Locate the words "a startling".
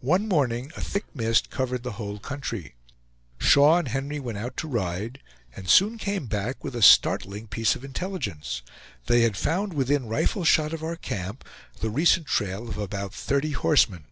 6.74-7.48